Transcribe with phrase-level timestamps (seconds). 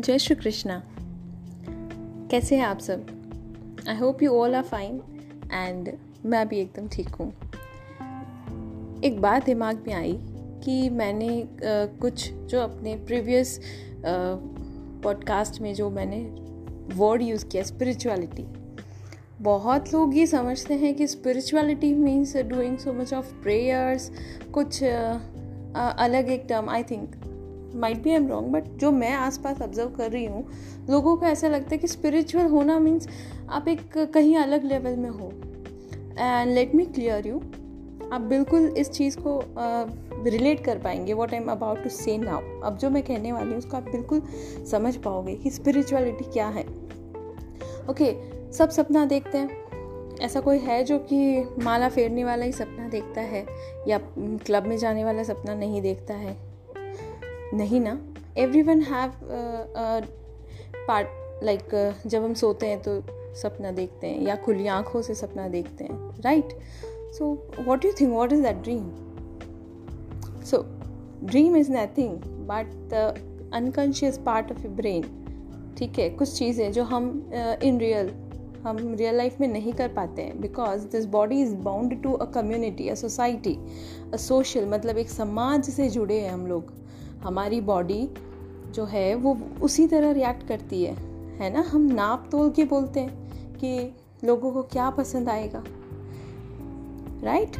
[0.00, 0.82] जय श्री कृष्णा।
[2.30, 3.06] कैसे हैं आप सब?
[3.88, 5.00] I hope you all are fine
[5.52, 5.92] and
[6.26, 7.28] मैं भी एकदम ठीक हूँ।
[9.04, 10.18] एक बात दिमाग में आई
[10.64, 11.48] कि मैंने
[12.00, 13.60] कुछ जो अपने प्रीवियस
[15.04, 16.20] पॉडकास्ट में जो मैंने
[16.94, 18.46] वर्ड यूज़ किया स्पिरिचुअलिटी
[19.40, 24.10] बहुत लोग ये समझते हैं कि spirituality means doing so much of prayers
[24.54, 24.82] कुछ
[25.98, 27.16] अलग एक term I think
[27.74, 30.44] might be am wrong but जो मैं आसपास ऑब्ज़र्व कर रही हूँ
[30.90, 33.08] लोगों को ऐसा लगता है कि स्पिरिचुअल होना मीन्स
[33.50, 35.30] आप एक कहीं अलग लेवल में हो।
[36.18, 37.40] And let me clear you
[38.12, 39.42] आप बिल्कुल इस चीज़ को
[40.24, 43.32] रिलेट uh, कर पाएँगे what I am about to say now अब जो मैं कहने
[43.32, 44.22] वाली हूँ उसको आप बिल्कुल
[44.70, 50.84] समझ पाओगे कि स्पिरिचुअलिटी क्या है। ओके okay, सब सपना देखते हैं। ऐसा कोई है
[50.84, 53.46] जो कि माला फेरने वाला ही सपना देखता है
[53.88, 56.47] या क्लब में जाने वाला सपना नहीं देखता है?
[57.54, 58.14] नहीं ना?
[58.38, 59.12] Every one have
[60.88, 61.08] part
[61.44, 63.02] like जब हम सोते हैं तो
[63.34, 66.48] सपना देखते हैं या खुली आँखों से सपना देखते हैं right
[67.18, 68.90] so what you think what is that dream
[70.44, 70.62] so
[71.24, 72.94] dream is nothing but the
[73.54, 75.02] unconscious part of a brain
[75.78, 76.10] ठीक है?
[76.10, 77.30] कुछ चीज़ें जो हम
[77.62, 78.10] इन uh, रियल
[78.62, 82.24] हम रियल लाइफ में नहीं कर पाते हैं because this body is bound to a
[82.24, 83.58] community a society
[84.14, 86.87] a social मतलब एक समाज से जुड़े हैं हम लोग।
[87.22, 88.08] हमारी बॉडी
[88.70, 90.94] जो है वो उसी तरह रिएक्ट करती है।
[91.38, 91.60] है ना?
[91.60, 95.64] हम नाप तोल के बोलते हैं कि लोगों को क्या पसंद आएगा।
[97.24, 97.56] राइट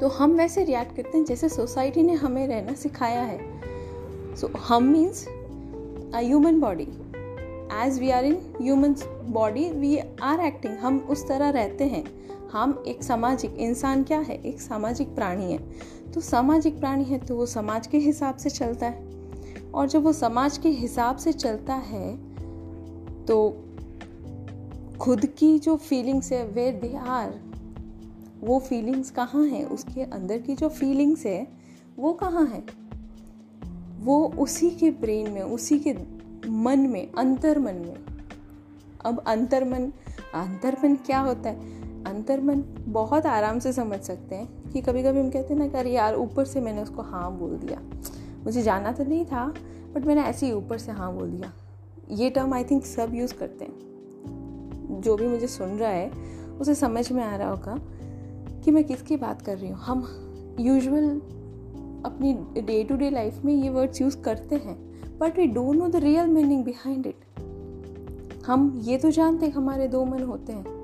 [0.00, 3.40] तो हम वैसे रिएक्ट करते हैं जैसे सोसाइटी ने हमें रहना सिखाया है।
[4.36, 5.28] सो so, हम means
[6.14, 6.88] a human body
[7.72, 8.94] as we are in human
[9.28, 12.04] body we are acting हम उस तरह रहते हैं।
[12.48, 14.36] हम एक सामाजिक इंसान क्या है?
[14.42, 15.58] एक सामाजिक प्राणी है।
[16.12, 19.06] तो सामाजिक प्राणी है तो वो समाज के हिसाब से चलता है।
[19.74, 22.16] और जब वो समाज के हिसाब से चलता है
[23.26, 23.36] तो
[25.00, 27.34] खुद की जो फीलिंग्स है वे दे आर
[28.40, 29.64] वो फीलिंग्स कहाँ हैं?
[29.64, 31.46] उसके अंदर की जो फीलिंग्स है,
[31.98, 32.62] वो कहाँ है?
[34.00, 35.92] वो उसी के ब्रेन में, उसी के
[36.48, 37.96] मन में अंतर मन में।
[39.04, 39.92] अब अंतर मन
[40.34, 41.78] अंतर मन क्या होता है?
[42.04, 45.78] अंतर मन बहुत आराम से समझ सकते हैं कि कभी कभी हम कहते हैं ना
[45.78, 47.80] अरे यार, ऊपर से मैंने उसको हाँ बोल दिया।
[48.44, 49.54] मुझे जाना तो नहीं था
[49.94, 51.52] बट मैंने ऐसे ही ऊपर से हाँ बोल दिया।
[52.10, 53.88] ये टर्म आई थिंक सब यूज़ करते हैं।
[55.00, 56.10] जो भी मुझे सुन रहा है,
[56.60, 57.78] उसे समझ में आ रहा होगा
[58.64, 59.98] कि मैं किसकी बात कर रही हूँ। हम
[60.60, 61.10] यूजुअल
[62.04, 64.88] अपनी डे टू डे लाइफ में ये वर्ड्स यूज़ करते हैं।
[65.20, 67.16] But we don't know the real meaning behind it
[68.46, 70.78] हम ये तो जानते हैं हमारे दो मन होते हैं।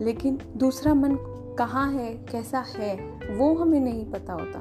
[0.00, 1.18] लेकिन दूसरा मन
[1.58, 2.96] कहाँ है, कैसा है,
[3.36, 4.60] वो हमें नहीं पता होता।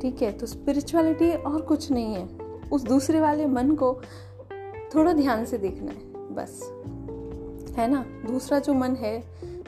[0.00, 2.28] ठीक है तो स्पिरिचुअलिटी और कुछ नहीं है।
[2.72, 4.00] उस दूसरे वाले मन को
[4.94, 6.62] थोड़ा ध्यान से देखना है, बस।
[7.78, 8.04] है ना?
[8.26, 9.24] दूसरा जो मन है,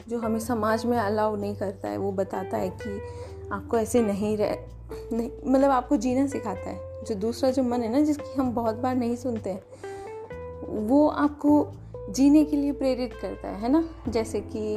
[0.07, 3.01] जो हमें समाज में अलाउ नहीं करता है, वो बताता है कि
[3.51, 4.57] आपको ऐसे नहीं रह,
[5.13, 8.75] नहीं मतलब आपको जीना सिखाता है। जो दूसरा जो मन है ना, जिसकी हम बहुत
[8.75, 9.63] बार नहीं सुनते हैं,
[10.87, 11.67] वो आपको
[12.09, 13.83] जीने के लिए प्रेरित करता है है ना?
[14.09, 14.75] जैसे कि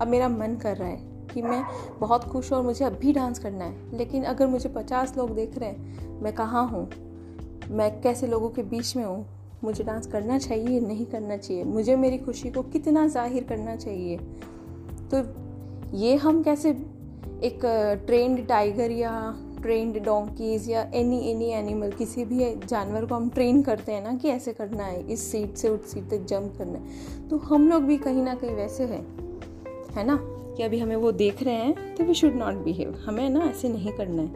[0.00, 1.62] अब मेरा मन कर रहा है कि मैं
[2.00, 5.34] बहुत खुश हूँ और मुझे अब भी डांस करना है, लेकिन अगर मुझे पचास लोग
[5.34, 6.90] देख रहे हैं, मैं कहाँ हूँ?
[7.70, 9.26] मैं कैसे लोगों के बीच में हूँ?
[9.64, 11.64] मुझे डांस करना चाहिए, नहीं करना चाहिए?
[11.64, 14.16] मुझे मेरी खुशी को कितना ज़ाहिर करना चाहिए?
[15.14, 15.22] तो
[15.96, 16.70] ये हम कैसे
[17.42, 17.60] एक
[18.06, 19.34] ट्रेंड टाइगर या
[19.64, 24.14] ट्रेंड डोंकीज या एनी एनी एनिमल किसी भी जानवर को हम ट्रेन करते हैं ना
[24.14, 26.84] कि ऐसे करना है, इस सीट से उस सीट तक जंप करना है।
[27.28, 29.04] तो हम लोग भी कहीं ना कहीं वैसे हैं,
[29.92, 30.18] है ना?
[30.56, 33.68] कि अभी हमें वो देख रहे हैं तो वी शुड नॉट बिहेव हमें ना ऐसे
[33.68, 34.32] नहीं करना है।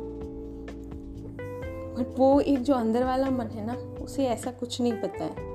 [1.95, 5.47] बट वो एक जो अंदर वाला मन है ना, उसे ऐसा कुछ नहीं पता है।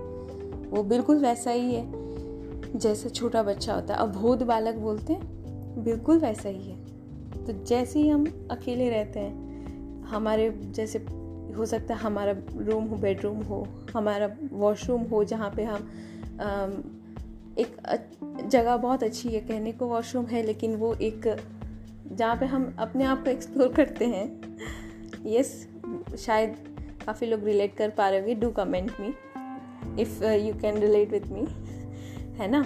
[0.69, 1.91] वो बिल्कुल वैसा ही है,
[2.79, 6.77] जैसे छोटा बच्चा होता है। अबोध बालक बोलते हैं, बिल्कुल वैसा ही है।
[7.45, 9.42] तो जैसे ही हम अकेले रहते हैं
[10.13, 10.99] हमारे जैसे
[11.57, 15.89] हो सकता है हमारा रूम हो बेडरूम हो, हमारा वॉशरूम हो, जहाँ पे हम
[17.59, 17.77] एक
[18.45, 21.27] जगह बहुत अच्छी है, कहने को वॉशरूम है, लेकिन वो एक,
[22.11, 24.25] जहाँ पे हम अपने आप को एक्सप्लोर करते हैं।
[25.25, 25.67] यस
[26.19, 26.55] शायद
[27.05, 29.13] काफ़ी लोग रिलेट कर पा रहे होंगे do comment me
[30.01, 31.45] if you can relate with me
[32.37, 32.63] है ना?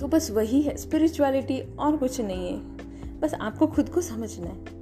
[0.00, 4.73] तो बस वही है स्पिरिचुअलिटी और कुछ नहीं है। बस आपको खुद को समझना है।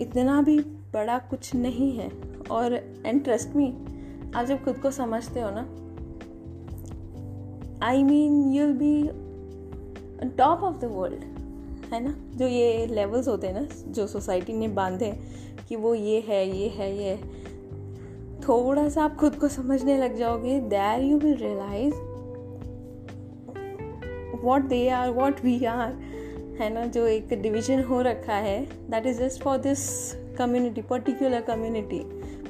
[0.00, 0.60] इतना भी
[0.92, 2.10] बड़ा कुछ नहीं है।
[2.50, 2.74] और
[3.06, 3.74] एंड ट्रस्ट मी
[4.34, 5.68] आप जब खुद को समझते हो ना
[7.86, 9.08] I mean you'll be
[10.28, 11.24] top of the world
[11.92, 12.14] है ना?
[12.34, 15.20] जो ये लेवल्स होते हैं ना, जो सोसाइटी ने बांधे
[15.68, 17.16] कि वो ये है ये है, ये
[18.48, 21.94] थोड़ा सा आप खुद को समझने लग जाओगे there you will realise
[24.44, 26.07] what they are what we are
[26.58, 28.60] है ना, जो एक डिविजन हो रखा है
[28.90, 29.80] that is just for this
[30.38, 32.00] community particular community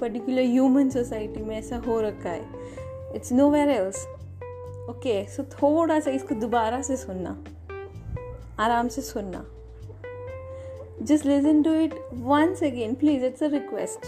[0.00, 2.44] particular human society में ऐसा हो रखा है।
[3.16, 4.06] It's nowhere else
[4.90, 7.31] okay so थोड़ा सा इसको दोबारा से सुनना,
[8.60, 9.44] आराम से सुनना।
[11.02, 14.06] Just listen to it once again please it's a request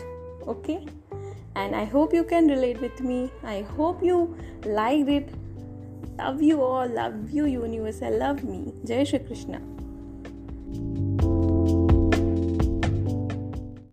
[0.48, 4.22] okay and I hope you can relate with me I hope you
[4.66, 5.30] like it
[6.20, 9.58] love you all love you universe I love me जय श्री कृष्णा